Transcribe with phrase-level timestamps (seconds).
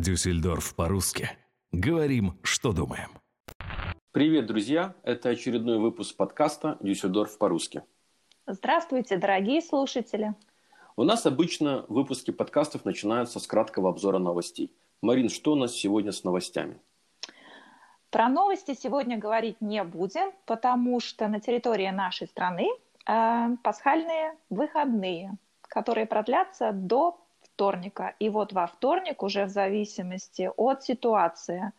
[0.00, 1.28] Дюссельдорф по-русски.
[1.72, 3.08] Говорим, что думаем.
[4.12, 4.94] Привет, друзья!
[5.02, 7.82] Это очередной выпуск подкаста «Дюссельдорф по-русски».
[8.46, 10.34] Здравствуйте, дорогие слушатели!
[10.94, 14.72] У нас обычно выпуски подкастов начинаются с краткого обзора новостей.
[15.02, 16.80] Марин, что у нас сегодня с новостями?
[18.10, 22.68] Про новости сегодня говорить не будем, потому что на территории нашей страны
[23.04, 27.20] э, пасхальные выходные, которые продлятся до
[27.58, 28.14] вторника.
[28.20, 31.72] И вот во вторник уже в зависимости от ситуации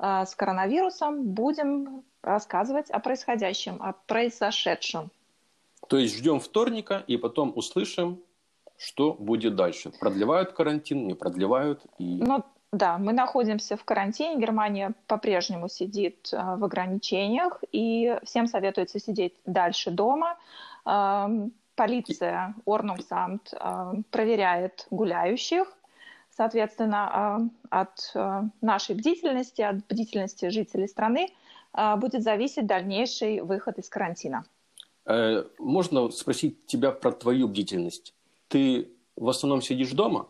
[0.00, 5.10] э, с коронавирусом будем рассказывать о происходящем, о произошедшем.
[5.88, 8.18] То есть ждем вторника и потом услышим,
[8.78, 9.92] что будет дальше.
[10.00, 11.82] Продлевают карантин, не продлевают?
[11.98, 12.20] И...
[12.26, 12.42] Ну,
[12.72, 14.40] да, мы находимся в карантине.
[14.40, 20.36] Германия по-прежнему сидит э, в ограничениях, и всем советуется сидеть дальше дома.
[21.76, 25.72] Полиция, Орнумсамт э, проверяет гуляющих.
[26.30, 31.28] Соответственно, э, от э, нашей бдительности, от бдительности жителей страны
[31.98, 34.46] будет зависеть дальнейший выход из карантина.
[35.58, 38.14] Можно спросить тебя про твою бдительность?
[38.48, 40.26] Ты в основном сидишь дома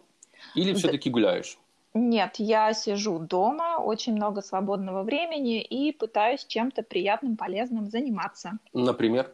[0.57, 1.57] или все-таки гуляешь?
[1.95, 8.59] Нет, я сижу дома, очень много свободного времени и пытаюсь чем-то приятным, полезным заниматься.
[8.75, 9.31] Например?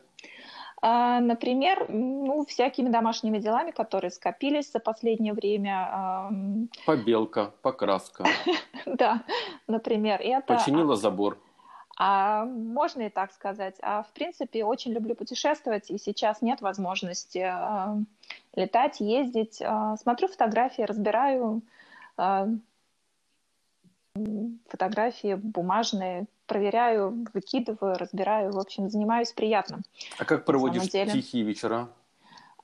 [0.84, 6.28] А, например, ну, всякими домашними делами, которые скопились за последнее время.
[6.84, 8.25] Побелка, покраска.
[8.84, 9.22] Да,
[9.69, 10.20] например.
[10.20, 10.55] Это...
[10.55, 11.38] Починила забор.
[11.97, 13.77] А можно и так сказать.
[13.80, 18.05] А в принципе, очень люблю путешествовать, и сейчас нет возможности э,
[18.56, 19.62] летать, ездить.
[20.00, 21.62] Смотрю фотографии, разбираю
[24.69, 29.83] фотографии бумажные, проверяю, выкидываю, разбираю, в общем, занимаюсь приятным.
[30.19, 31.89] А как проводишь тихие вечера?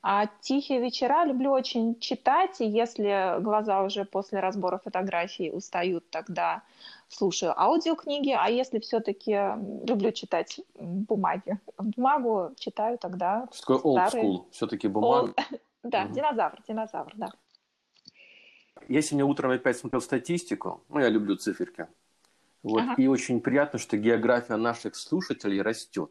[0.01, 6.61] А тихие вечера люблю очень читать, и если глаза уже после разбора фотографий устают, тогда
[7.09, 9.33] слушаю аудиокниги, а если все-таки
[9.85, 13.49] люблю читать бумаги, бумагу читаю тогда.
[13.51, 14.45] Что такое old school?
[14.51, 15.33] Все-таки бумага?
[15.81, 17.29] Да, динозавр, динозавр, да.
[18.89, 21.85] Я сегодня утром опять смотрел статистику, ну, я люблю циферки.
[22.63, 22.95] Вот, ага.
[22.97, 26.09] И очень приятно, что география наших слушателей растет.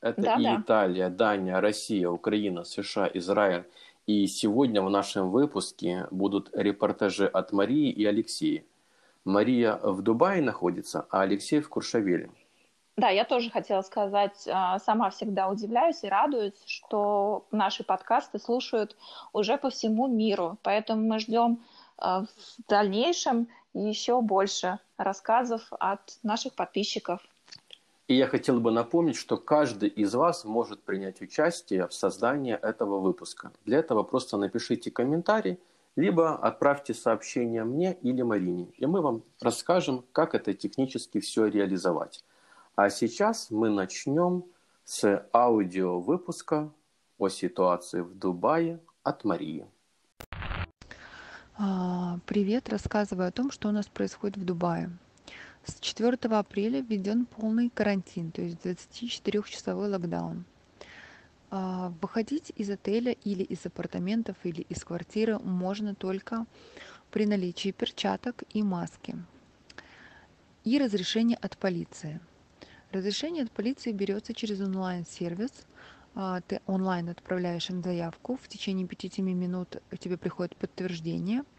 [0.00, 0.60] Это да, и да.
[0.60, 3.64] Италия, Дания, Россия, Украина, США, Израиль.
[4.06, 8.64] И сегодня в нашем выпуске будут репортажи от Марии и Алексея.
[9.24, 12.30] Мария в Дубае находится, а Алексей в Куршавеле.
[12.96, 18.96] Да, я тоже хотела сказать, а, сама всегда удивляюсь и радуюсь, что наши подкасты слушают
[19.32, 20.58] уже по всему миру.
[20.62, 21.60] Поэтому мы ждем
[22.00, 22.26] в
[22.68, 27.20] дальнейшем еще больше рассказов от наших подписчиков.
[28.08, 32.98] И я хотел бы напомнить, что каждый из вас может принять участие в создании этого
[32.98, 33.52] выпуска.
[33.64, 35.60] Для этого просто напишите комментарий,
[35.94, 42.24] либо отправьте сообщение мне или Марине, и мы вам расскажем, как это технически все реализовать.
[42.74, 44.44] А сейчас мы начнем
[44.84, 46.72] с аудио выпуска
[47.18, 49.66] о ситуации в Дубае от Марии.
[51.62, 54.90] А, привет, рассказываю о том, что у нас происходит в Дубае.
[55.66, 60.46] С 4 апреля введен полный карантин, то есть 24-часовой локдаун.
[61.50, 66.46] А, выходить из отеля или из апартаментов или из квартиры можно только
[67.10, 69.16] при наличии перчаток и маски.
[70.64, 72.20] И разрешение от полиции.
[72.90, 75.50] Разрешение от полиции берется через онлайн-сервис.
[76.14, 81.44] А, ты онлайн отправляешь им заявку, в течение 5-7 минут тебе приходит подтверждение–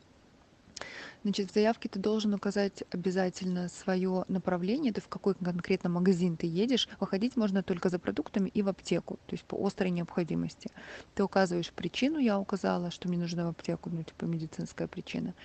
[1.23, 6.47] Значит, в заявке ты должен указать обязательно свое направление, ты в какой конкретно магазин ты
[6.47, 6.89] едешь.
[6.99, 10.69] Выходить можно только за продуктами и в аптеку, то есть по острой необходимости.
[11.13, 15.35] Ты указываешь причину, я указала, что мне нужно в аптеку, ну типа медицинская причина.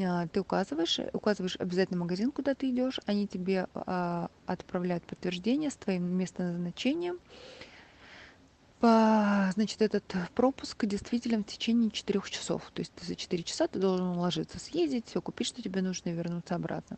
[0.00, 5.76] А, ты указываешь, указываешь обязательно магазин, куда ты идешь, они тебе а, отправляют подтверждение с
[5.76, 7.18] твоим местоназначением,
[8.80, 10.04] значит, этот
[10.34, 12.70] пропуск действительно в течение четырех часов.
[12.72, 16.10] То есть ты за четыре часа ты должен уложиться, съездить, все купить, что тебе нужно,
[16.10, 16.96] и вернуться обратно.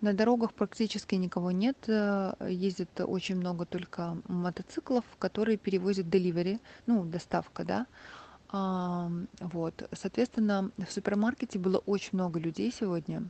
[0.00, 1.76] На дорогах практически никого нет.
[1.88, 7.86] Ездит очень много только мотоциклов, которые перевозят delivery, ну, доставка, да.
[8.50, 9.10] А,
[9.40, 9.88] вот.
[9.92, 13.24] Соответственно, в супермаркете было очень много людей сегодня.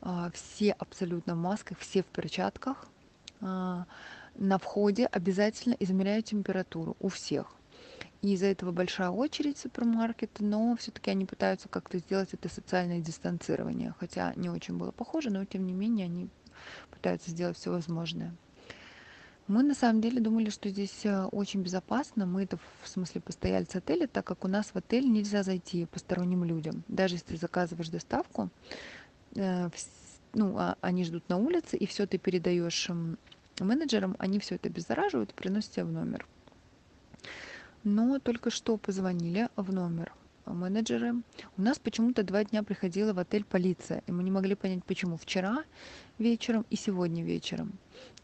[0.00, 2.86] А, все абсолютно в масках, все в перчатках.
[3.40, 3.84] А,
[4.38, 7.54] на входе обязательно измеряют температуру у всех.
[8.22, 13.00] И из-за этого большая очередь в супермаркет, но все-таки они пытаются как-то сделать это социальное
[13.00, 13.94] дистанцирование.
[13.98, 16.28] Хотя не очень было похоже, но тем не менее они
[16.90, 18.34] пытаются сделать все возможное.
[19.46, 22.26] Мы на самом деле думали, что здесь э, очень безопасно.
[22.26, 26.44] Мы это в смысле постояльцы отеля, так как у нас в отель нельзя зайти посторонним
[26.44, 26.84] людям.
[26.86, 28.50] Даже если ты заказываешь доставку,
[29.36, 29.70] э,
[30.34, 32.90] ну, а, они ждут на улице, и все ты передаешь
[33.64, 36.26] менеджерам, они все это обеззараживают приносят в номер.
[37.84, 40.12] Но только что позвонили в номер
[40.54, 41.14] менеджеры.
[41.56, 45.16] У нас почему-то два дня приходила в отель полиция, и мы не могли понять, почему.
[45.16, 45.64] Вчера
[46.18, 47.72] вечером и сегодня вечером.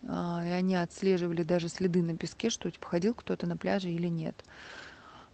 [0.07, 4.09] А, и они отслеживали даже следы на песке, что типа ходил кто-то на пляже или
[4.09, 4.45] нет.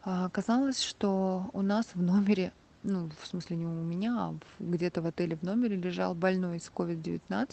[0.03, 2.53] А, оказалось, что у нас в номере,
[2.83, 6.71] ну, в смысле не у меня, а где-то в отеле в номере лежал больной с
[6.75, 7.51] COVID-19.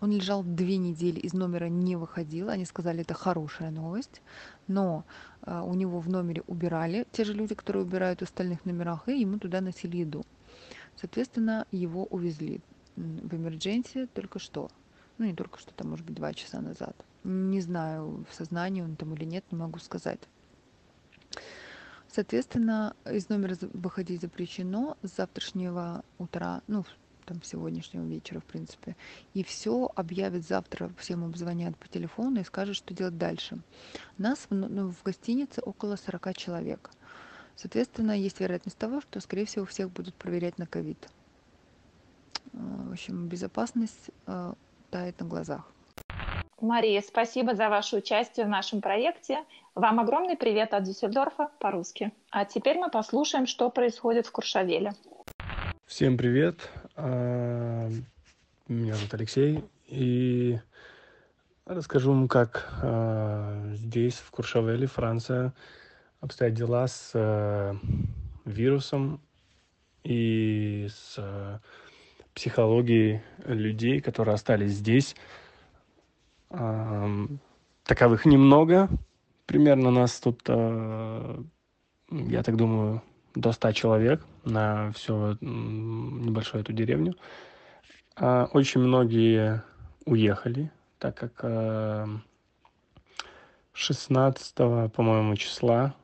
[0.00, 2.48] Он лежал две недели, из номера не выходил.
[2.48, 4.22] Они сказали, это хорошая новость.
[4.66, 5.04] Но
[5.42, 9.20] э, у него в номере убирали те же люди, которые убирают в остальных номерах, и
[9.20, 10.24] ему туда носили еду.
[10.96, 12.60] Соответственно, его увезли
[12.96, 14.70] в эмердженции только что.
[15.18, 16.96] Ну, не только что, там, может быть, два часа назад.
[17.22, 20.20] Не знаю, в сознании он там или нет, не могу сказать.
[22.08, 26.84] Соответственно, из номера выходить запрещено с завтрашнего утра, ну,
[27.24, 28.96] там, сегодняшнего вечера, в принципе.
[29.34, 33.58] И все объявят завтра, всем обзвонят по телефону и скажут, что делать дальше.
[34.18, 36.90] Нас в, ну, в гостинице около 40 человек.
[37.56, 41.08] Соответственно, есть вероятность того, что, скорее всего, всех будут проверять на ковид.
[42.52, 44.52] В общем, безопасность э,
[44.90, 45.70] тает на глазах.
[46.60, 49.44] Мария, спасибо за ваше участие в нашем проекте.
[49.74, 52.12] Вам огромный привет от Дюссельдорфа по-русски.
[52.30, 54.94] А теперь мы послушаем, что происходит в Куршавеле.
[55.86, 56.70] Всем привет.
[56.96, 57.90] А,
[58.68, 59.64] меня зовут Алексей.
[59.88, 60.58] И
[61.66, 65.52] расскажу вам, как а, здесь, в Куршавеле, Франция,
[66.20, 67.76] обстоят дела с а,
[68.44, 69.20] вирусом
[70.04, 71.60] и с
[72.34, 75.16] психологией людей, которые остались здесь.
[76.48, 78.88] Таковых немного.
[79.46, 83.02] Примерно нас тут, я так думаю,
[83.34, 87.14] до 100 человек на всю небольшую эту деревню.
[88.16, 89.62] А, очень многие
[90.04, 91.44] уехали, так как
[93.74, 95.94] 16, э, по-моему, числа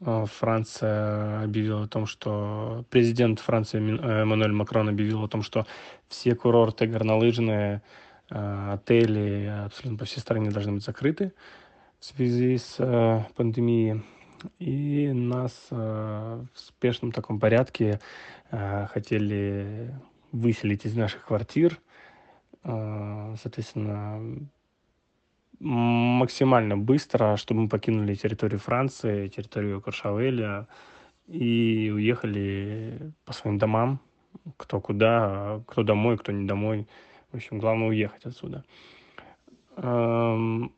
[0.00, 5.66] э, Франция объявила о том, что президент Франции э, Эммануэль Макрон объявил о том, что
[6.08, 7.82] все курорты горнолыжные,
[8.28, 11.32] отели абсолютно по всей стране должны быть закрыты
[12.00, 12.74] в связи с
[13.36, 14.02] пандемией
[14.58, 18.00] и нас э, в спешном таком порядке
[18.50, 19.94] э, хотели
[20.32, 21.80] выселить из наших квартир.
[22.64, 24.48] Э, соответственно,
[25.58, 30.66] максимально быстро, чтобы мы покинули территорию Франции, территорию Куршавеля
[31.26, 34.00] и уехали по своим домам,
[34.56, 36.86] кто куда, кто домой, кто не домой.
[37.32, 38.64] В общем, главное уехать отсюда.
[39.76, 40.72] Эм,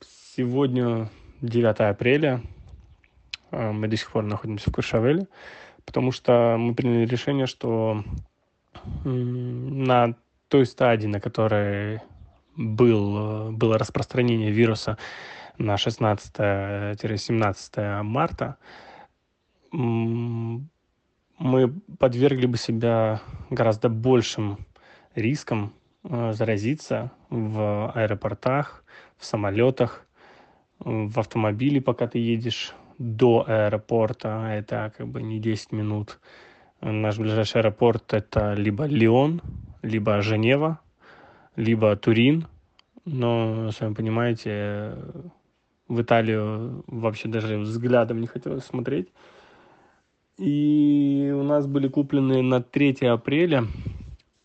[0.00, 1.08] сегодня
[1.42, 2.40] 9 апреля.
[3.50, 5.26] А, мы до сих пор находимся в Куршавеле,
[5.84, 8.04] потому что мы приняли решение, что
[9.04, 10.14] на
[10.48, 12.00] той стадии, на которой
[12.56, 14.98] был, было распространение вируса
[15.58, 18.56] на 16-17 марта,
[19.72, 20.64] мы
[21.98, 23.20] подвергли бы себя
[23.50, 24.58] гораздо большим
[25.14, 25.72] рискам
[26.04, 28.84] а, заразиться в аэропортах,
[29.16, 30.04] в самолетах,
[30.80, 36.18] в автомобиле, пока ты едешь до аэропорта, это как бы не 10 минут.
[36.80, 39.42] Наш ближайший аэропорт это либо Лион,
[39.82, 40.80] либо Женева,
[41.56, 42.46] либо Турин.
[43.04, 44.96] Но, сами понимаете,
[45.88, 49.08] в Италию вообще даже взглядом не хотелось смотреть.
[50.38, 53.64] И у нас были куплены на 3 апреля,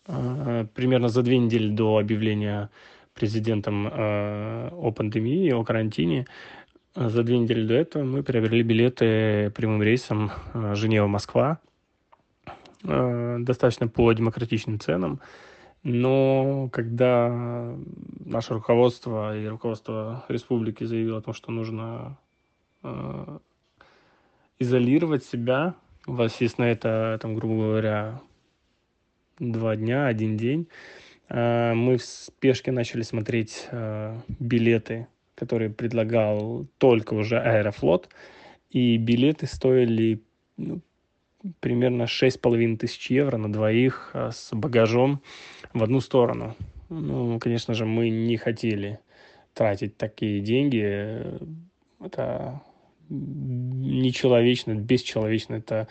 [0.08, 2.70] а, примерно за две недели до объявления
[3.16, 6.28] президентом э, о пандемии, о карантине.
[6.96, 11.60] За две недели до этого мы приобрели билеты прямым рейсом э, Женева-Москва
[12.84, 15.22] э, достаточно по демократичным ценам.
[15.84, 17.76] Но когда
[18.26, 22.18] наше руководство и руководство республики заявило о том, что нужно
[24.58, 25.76] изолировать себя,
[26.08, 28.22] у вас есть на это, там, грубо говоря,
[29.38, 37.14] два дня, один день, Э, мы в спешке начали смотреть э, билеты, которые предлагал только
[37.14, 38.10] уже Аэрофлот.
[38.70, 40.22] И билеты стоили
[40.58, 40.82] ну,
[41.60, 45.22] примерно 6,5 тысяч евро на двоих э, с багажом
[45.74, 46.56] в одну сторону.
[46.90, 49.00] Ну, конечно же, мы не хотели
[49.54, 51.40] тратить такие деньги.
[52.00, 52.62] Это
[53.10, 55.56] нечеловечно, бесчеловечно.
[55.56, 55.88] Это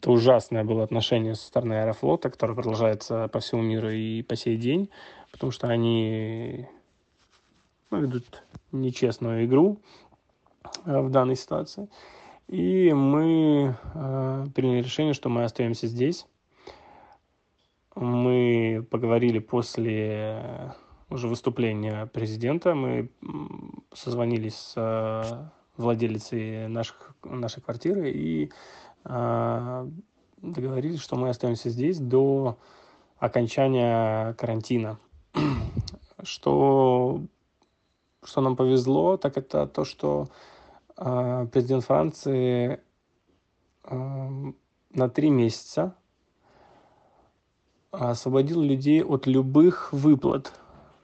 [0.00, 4.56] это ужасное было отношение со стороны Аэрофлота, которое продолжается по всему миру и по сей
[4.56, 4.88] день,
[5.30, 6.66] потому что они
[7.90, 8.42] ну, ведут
[8.72, 9.78] нечестную игру
[10.86, 11.90] э, в данной ситуации.
[12.48, 16.26] И мы э, приняли решение, что мы остаемся здесь.
[17.94, 20.72] Мы поговорили после
[21.10, 22.74] уже выступления президента.
[22.74, 23.10] Мы
[23.92, 25.44] созвонились с э,
[25.76, 28.50] владелицей наших, нашей квартиры и э,
[29.04, 32.58] договорились, что мы остаемся здесь до
[33.18, 34.98] окончания карантина.
[36.22, 37.22] Что,
[38.22, 40.28] что нам повезло, так это то, что
[40.94, 42.80] а, президент Франции
[43.88, 45.94] на три месяца
[47.90, 50.52] освободил людей от любых выплат.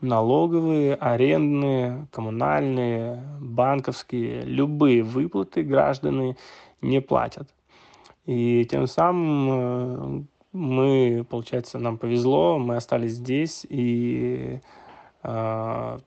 [0.02, 6.36] Налоговые, арендные, коммунальные, банковские, любые выплаты граждане
[6.82, 7.48] не платят.
[8.26, 14.60] И тем самым э, мы, получается, нам повезло, мы остались здесь, и
[15.22, 15.98] э,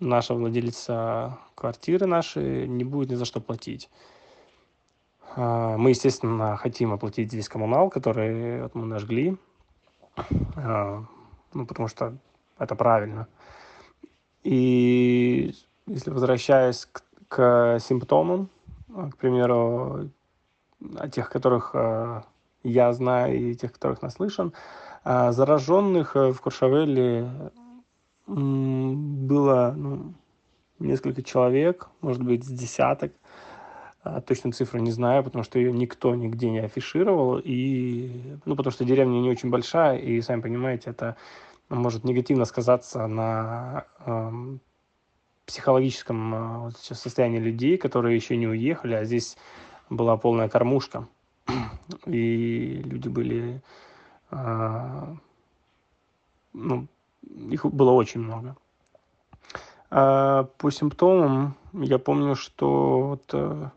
[0.00, 3.90] наша владелица квартиры нашей не будет ни за что платить.
[5.36, 9.36] А, мы, естественно, хотим оплатить здесь коммунал, который вот мы нажгли,
[10.56, 11.04] а,
[11.52, 12.16] ну, потому что
[12.58, 13.28] это правильно.
[14.42, 15.54] И
[15.86, 18.48] если возвращаясь к, к симптомам,
[18.88, 20.10] к примеру,
[20.96, 22.24] о тех, которых а,
[22.62, 24.52] я знаю и тех, которых наслышан,
[25.04, 27.30] зараженных в Куршавеле
[28.26, 30.12] было ну,
[30.78, 33.12] несколько человек, может быть, с десяток.
[34.02, 37.40] А, точную цифру не знаю, потому что ее никто нигде не афишировал.
[37.42, 38.10] И,
[38.44, 41.16] ну, потому что деревня не очень большая, и, сами понимаете, это
[41.68, 44.30] может негативно сказаться на э,
[45.46, 49.36] психологическом э, состоянии людей, которые еще не уехали, а здесь
[49.90, 51.06] была полная кормушка.
[52.06, 53.62] И люди были...
[54.30, 55.14] Э,
[56.52, 56.86] ну,
[57.50, 58.56] их было очень много.
[59.90, 63.70] А по симптомам я помню, что вот, э,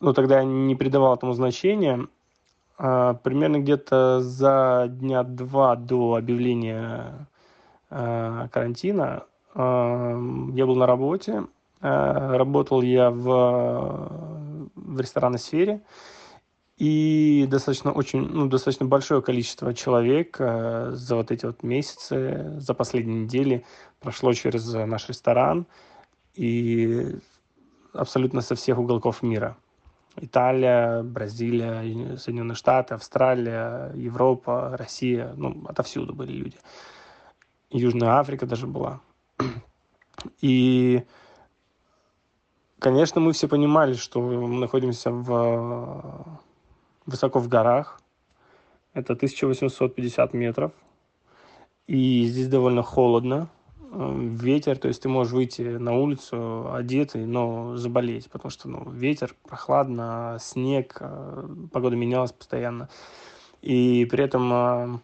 [0.00, 2.06] ну, тогда я не придавал этому значения.
[2.82, 7.26] А, примерно где-то за дня два до объявления
[7.90, 9.24] а, карантина
[9.54, 10.18] а,
[10.54, 11.44] я был на работе.
[11.82, 14.39] А, работал я в,
[14.94, 15.82] в ресторанной сфере.
[16.76, 22.72] И достаточно очень, ну, достаточно большое количество человек э, за вот эти вот месяцы, за
[22.72, 23.64] последние недели
[24.00, 25.66] прошло через наш ресторан.
[26.34, 27.16] И
[27.92, 29.56] абсолютно со всех уголков мира.
[30.16, 36.56] Италия, Бразилия, Соединенные Штаты, Австралия, Европа, Россия, ну, отовсюду были люди.
[37.70, 39.00] Южная Африка даже была.
[40.40, 41.02] И,
[42.80, 46.40] конечно, мы все понимали, что мы находимся в
[47.06, 48.00] высоко в горах.
[48.94, 50.72] Это 1850 метров.
[51.86, 53.48] И здесь довольно холодно.
[53.92, 58.90] Э, ветер, то есть ты можешь выйти на улицу одетый, но заболеть, потому что ну,
[58.90, 62.88] ветер, прохладно, снег, э, погода менялась постоянно.
[63.62, 64.98] И при этом э,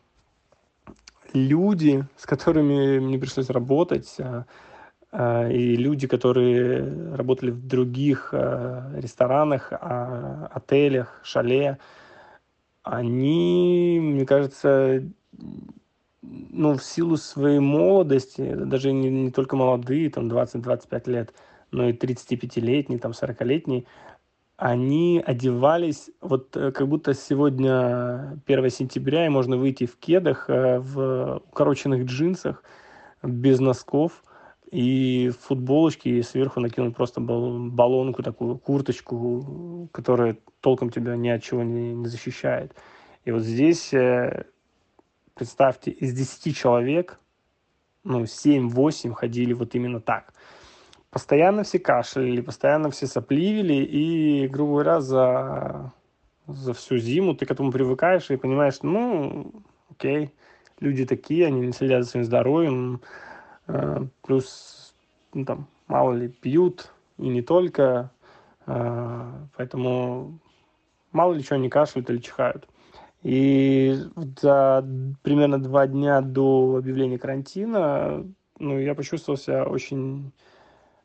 [1.32, 4.16] люди, с которыми мне пришлось работать,
[5.18, 11.78] и люди, которые работали в других ресторанах, отелях, шале,
[12.82, 15.02] они, мне кажется,
[16.22, 21.34] ну, в силу своей молодости, даже не, не только молодые, там 20-25 лет,
[21.70, 23.84] но и 35-летние, там 40-летние,
[24.56, 30.78] они одевались, вот э, как будто сегодня 1 сентября, и можно выйти в кедах, э,
[30.78, 32.62] в укороченных джинсах,
[33.22, 34.22] без носков,
[34.70, 41.42] и в футболочке, и сверху накинуть просто баллонку, такую курточку, которая толком тебя ни от
[41.42, 42.74] чего не, не защищает.
[43.24, 44.44] И вот здесь, э,
[45.34, 47.18] представьте, из 10 человек,
[48.04, 50.32] ну, 7-8 ходили вот именно так.
[51.10, 55.92] Постоянно все кашляли, постоянно все сопливили, и, грубо говоря, за,
[56.46, 59.52] за всю зиму ты к этому привыкаешь и понимаешь, ну,
[59.90, 60.32] окей,
[60.80, 63.00] люди такие, они не следят за своим здоровьем,
[64.22, 64.94] плюс,
[65.34, 68.10] ну, там, мало ли, пьют, и не только,
[68.66, 70.38] э, поэтому
[71.12, 72.68] мало ли что они кашляют или чихают.
[73.22, 73.98] И
[74.40, 74.86] за
[75.22, 78.24] примерно два дня до объявления карантина
[78.58, 80.32] ну, я почувствовал себя очень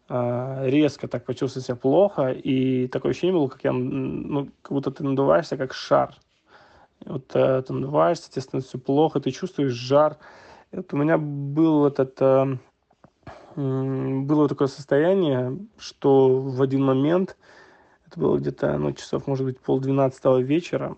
[0.09, 2.29] э, резко, так почувствовал себя плохо.
[2.31, 6.15] И такое ощущение было, как я, ну, как будто ты надуваешься, как шар.
[7.05, 10.17] Вот э, ты надуваешься, тебе становится плохо, ты чувствуешь жар.
[10.71, 12.57] Вот у меня был вот это,
[13.55, 17.35] э, было такое состояние, что в один момент
[18.07, 20.95] это было где-то, ну, часов, может быть, полдвенадцатого вечера.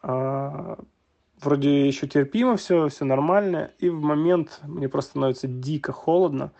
[0.00, 0.78] А,
[1.42, 6.52] вроде еще терпимо все, все нормально, и в момент мне просто становится дико холодно.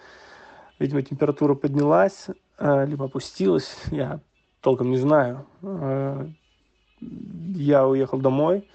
[0.79, 2.27] Видимо, температура поднялась,
[2.59, 4.21] а, либо опустилась, я
[4.61, 5.47] толком не знаю.
[5.63, 6.29] А,
[7.01, 8.69] я уехал домой,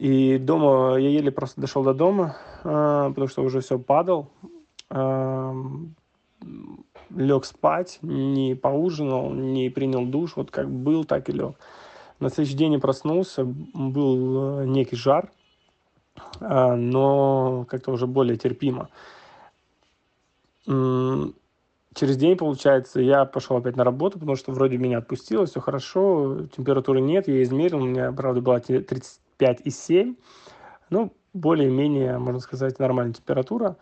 [0.00, 4.30] и дома я еле просто дошел до дома, потому что уже все падал.
[7.10, 11.54] Лег спать, не поужинал, не принял душ, вот как был, так и лег.
[12.18, 15.30] На следующий день я проснулся, был э, некий жар,
[16.40, 18.88] а, но как-то уже более терпимо.
[20.64, 26.46] Через день, получается, я пошел опять на работу, потому что вроде меня отпустило, все хорошо,
[26.56, 28.60] температуры нет, я измерил, у меня, правда, была
[29.40, 30.16] 35,7,
[30.90, 33.76] ну, более-менее, можно сказать, нормальная температура.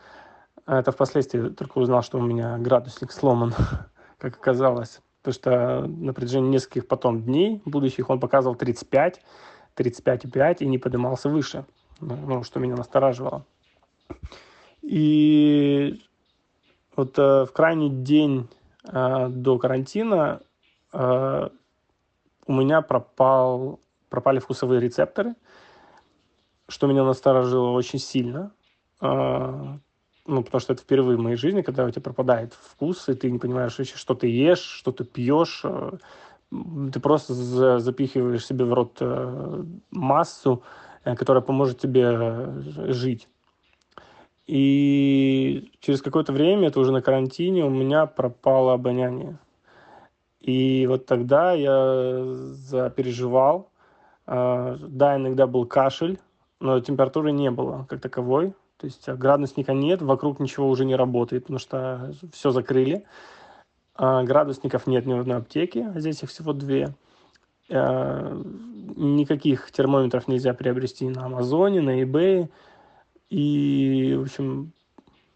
[0.66, 3.54] Это впоследствии только узнал, что у меня градусник сломан,
[4.18, 9.20] как оказалось потому что на протяжении нескольких потом дней будущих он показывал 35,
[9.76, 11.64] 35,5 и не поднимался выше,
[12.00, 13.44] ну, что меня настораживало.
[14.82, 16.00] И
[16.96, 18.48] вот э, в крайний день
[18.84, 20.40] э, до карантина
[20.92, 21.48] э,
[22.46, 25.34] у меня пропал, пропали вкусовые рецепторы,
[26.68, 28.52] что меня насторожило очень сильно.
[29.00, 29.78] Э,
[30.26, 33.30] ну, потому что это впервые в моей жизни, когда у тебя пропадает вкус, и ты
[33.30, 35.62] не понимаешь вообще, что ты ешь, что ты пьешь.
[35.64, 35.92] Э,
[36.92, 37.34] ты просто
[37.78, 40.62] запихиваешь себе в рот э, массу,
[41.04, 42.62] э, которая поможет тебе
[42.92, 43.28] жить.
[44.46, 49.38] И через какое-то время, это уже на карантине, у меня пропало обоняние.
[50.40, 53.70] И вот тогда я запереживал.
[54.28, 56.18] Да, иногда был кашель,
[56.61, 58.52] но температуры не было как таковой.
[58.76, 63.06] То есть градусника нет, вокруг ничего уже не работает, потому что все закрыли.
[63.97, 66.94] Градусников нет ни в одной аптеке, а здесь их всего две.
[67.70, 72.50] Никаких термометров нельзя приобрести на Амазоне, на eBay.
[73.30, 74.73] И, в общем,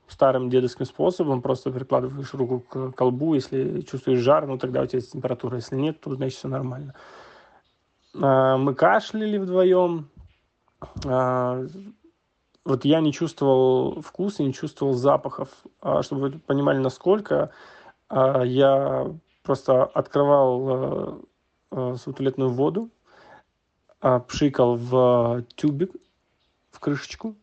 [0.07, 4.99] старым дедовским способом просто прикладываешь руку к колбу, если чувствуешь жар, ну тогда у тебя
[4.99, 6.95] есть температура, если нет, то значит все нормально.
[8.14, 10.09] А, мы кашляли вдвоем,
[11.07, 11.64] а,
[12.64, 15.48] вот я не чувствовал вкуса, не чувствовал запахов.
[15.81, 17.51] А чтобы вы понимали, насколько,
[18.11, 19.11] я
[19.42, 21.25] просто открывал
[21.70, 22.90] э, э, туалетную воду,
[24.29, 25.92] пшикал в тюбик,
[26.70, 27.35] в крышечку,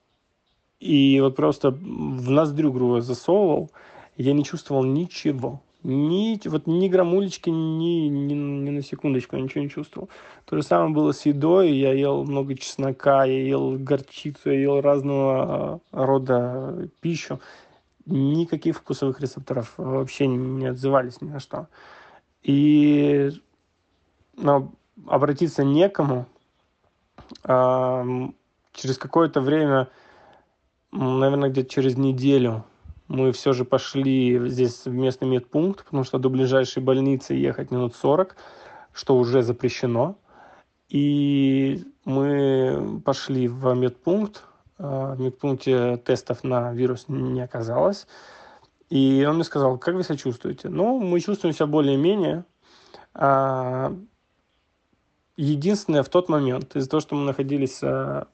[0.79, 3.71] и вот просто в ноздрю, грубо засовывал,
[4.15, 9.63] я не чувствовал ничего ни, вот ни граммулечки, ни, ни, ни на секундочку я ничего
[9.63, 10.09] не чувствовал.
[10.45, 11.71] То же самое было с едой.
[11.71, 17.39] Я ел много чеснока, я ел горчицу, я ел разного а, рода пищу.
[18.05, 21.67] Никаких вкусовых рецепторов вообще не отзывались ни на что.
[22.43, 23.31] И
[24.35, 24.71] но
[25.07, 26.25] обратиться некому.
[27.43, 28.05] А,
[28.73, 29.89] через какое-то время,
[30.91, 32.65] наверное, где-то через неделю,
[33.09, 37.95] мы все же пошли здесь в местный медпункт, потому что до ближайшей больницы ехать минут
[37.95, 38.35] 40,
[38.93, 40.15] что уже запрещено.
[40.89, 44.43] И мы пошли в медпункт.
[44.77, 48.05] А, в медпункте тестов на вирус не оказалось.
[48.91, 50.69] И он мне сказал, как вы себя чувствуете?
[50.69, 52.45] Ну, мы чувствуем себя более-менее.
[53.15, 53.91] А,
[55.35, 58.27] единственное, в тот момент, из-за того, что мы находились а,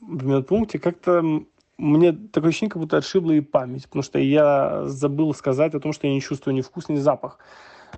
[0.00, 1.44] в медпункте, как-то
[1.82, 5.92] мне такое ощущение, как будто отшибла и память, потому что я забыл сказать о том,
[5.92, 7.38] что я не чувствую ни вкус, ни запах.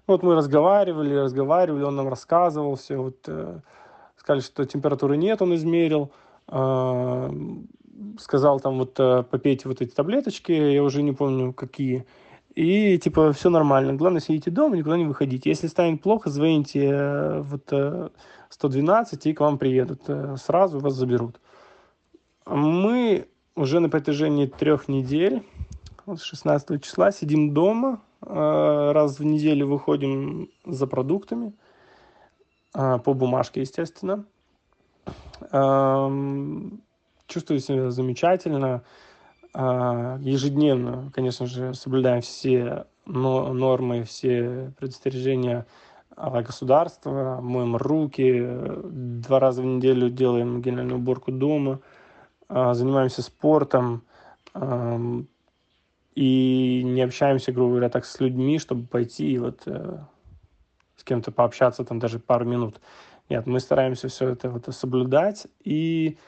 [0.06, 3.60] Вот мы разговаривали, разговаривали, он нам рассказывал все, вот э,
[4.16, 6.10] сказали, что температуры нет, он измерил,
[6.48, 7.30] э,
[8.18, 12.06] сказал там вот э, попейте вот эти таблеточки, я уже не помню какие,
[12.54, 15.50] и типа все нормально, главное сидите дома, никуда не выходите.
[15.50, 18.08] Если станет плохо, звоните э, вот э,
[18.48, 21.38] 112 и к вам приедут, э, сразу вас заберут.
[22.46, 25.42] Мы уже на протяжении трех недель,
[26.06, 31.52] с 16 числа, сидим дома, э, раз в неделю выходим за продуктами,
[32.74, 34.24] э, по бумажке, естественно.
[35.52, 36.80] Эм,
[37.26, 38.82] чувствую себя замечательно.
[39.54, 45.66] Э, ежедневно, конечно же, соблюдаем все нормы, все предостережения
[46.16, 48.46] государства, моем руки,
[48.84, 51.80] два раза в неделю делаем генеральную уборку дома–
[52.48, 54.04] занимаемся спортом
[56.14, 59.98] и не общаемся, грубо говоря, так с людьми, чтобы пойти и вот э,
[60.96, 62.80] с кем-то пообщаться там даже пару минут.
[63.28, 66.18] Нет, мы стараемся все это вот соблюдать и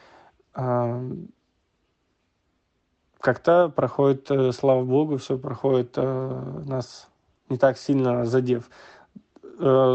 [3.20, 7.08] как-то проходит, э, слава богу, все проходит э, нас
[7.48, 8.68] не так сильно задев.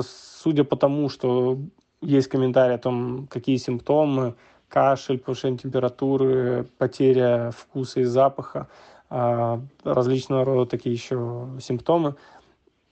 [0.03, 1.59] Судя по тому, что
[2.01, 4.35] есть комментарии о том, какие симптомы,
[4.71, 8.67] кашель, повышение температуры, потеря вкуса и запаха,
[9.09, 12.15] а, различного рода такие еще симптомы.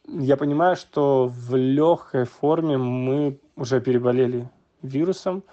[0.05, 4.49] Я понимаю, что в легкой форме мы уже переболели
[4.81, 5.43] вирусом,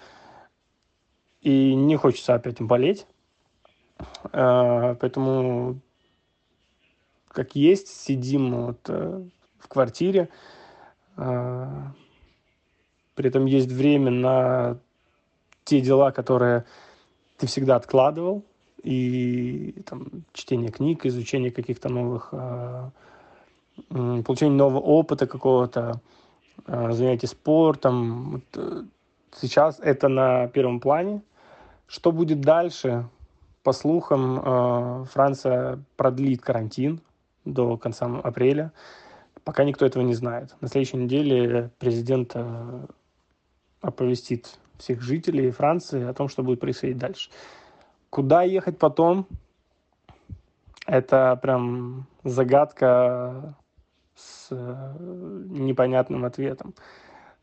[1.41, 3.07] и не хочется опять болеть.
[4.33, 5.79] А, поэтому,
[7.29, 9.23] как есть, сидим вот э,
[9.59, 10.27] в квартире.
[11.15, 11.93] А,
[13.15, 14.79] при этом есть время на
[15.67, 16.63] те дела, которые
[17.37, 18.43] ты всегда откладывал,
[18.83, 22.89] и там, чтение книг, изучение каких-то новых, э,
[23.89, 25.99] получение нового опыта какого-то,
[26.67, 28.31] э, занятий спортом.
[28.31, 28.83] Вот, э,
[29.35, 31.21] сейчас это на первом плане.
[31.87, 33.05] Что будет дальше?
[33.63, 37.01] По слухам, э, Франция продлит карантин
[37.43, 38.71] до конца апреля.
[39.43, 40.55] Пока никто этого не знает.
[40.61, 42.35] На следующей неделе президент
[43.81, 47.29] оповестит всех жителей Франции о том, что будет происходить дальше.
[48.09, 49.27] Куда ехать потом?
[50.85, 53.55] Это прям загадка
[54.15, 54.95] с э,
[55.49, 56.73] непонятным ответом,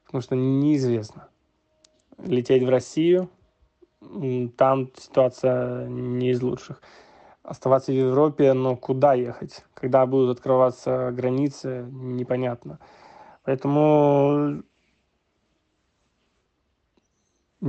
[0.07, 1.29] потому что неизвестно.
[2.19, 3.29] Лететь в Россию,
[4.57, 6.81] там ситуация не из лучших.
[7.43, 9.65] Оставаться в Европе, но куда ехать?
[9.75, 12.79] Когда будут открываться границы, непонятно.
[13.45, 14.63] Поэтому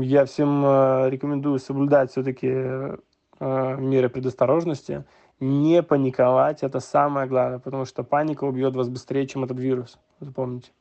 [0.06, 2.98] я всем э, рекомендую соблюдать все-таки э,
[3.40, 5.04] меры предосторожности,
[5.40, 10.72] не паниковать, это самое главное, потому что паника убьет вас быстрее, чем этот вирус, запомните.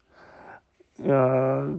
[0.99, 1.77] Э,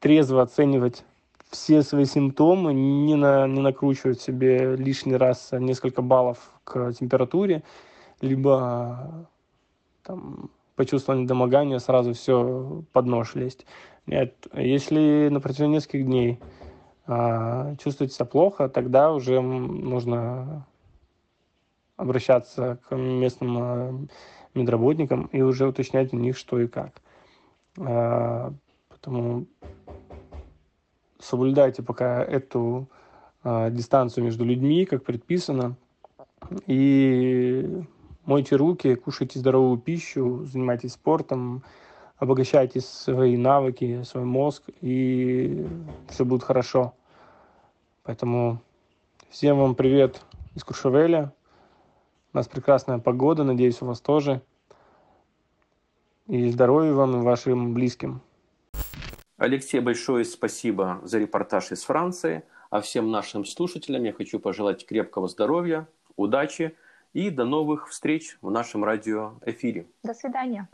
[0.00, 1.04] трезво оценивать
[1.50, 7.62] все свои симптомы, не, на, не накручивать себе лишний раз несколько баллов к температуре,
[8.20, 9.28] либо
[10.02, 13.66] там, почувствовал недомогание, сразу все под нож лезть.
[14.06, 16.40] Нет, если на протяжении нескольких дней
[17.06, 20.66] а, чувствуете себя плохо, тогда уже нужно
[21.96, 24.06] обращаться к местным а,
[24.54, 27.00] медработникам и уже уточнять у них, что и как.
[27.78, 28.52] А,
[28.88, 29.46] поэтому
[31.18, 32.88] соблюдайте пока эту
[33.42, 35.76] а, дистанцию между людьми, как предписано,
[36.66, 37.82] и
[38.24, 41.62] мойте руки, кушайте здоровую пищу, занимайтесь спортом,
[42.20, 45.66] обогащайте свои навыки, свой мозг, и
[46.08, 46.94] все будет хорошо.
[48.04, 48.62] Поэтому
[49.30, 50.20] всем вам привет
[50.54, 51.32] из Куршевеля.
[52.32, 54.42] У нас прекрасная погода, надеюсь, у вас тоже.
[56.28, 58.20] И здоровья вам и вашим близким.
[59.36, 62.44] Алексей, большое спасибо за репортаж из Франции.
[62.68, 66.76] А всем нашим слушателям я хочу пожелать крепкого здоровья, удачи
[67.14, 69.86] и до новых встреч в нашем радиоэфире.
[70.04, 70.68] До свидания.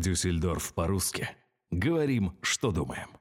[0.00, 1.28] Дюссельдорф по-русски.
[1.70, 3.19] Говорим, что думаем.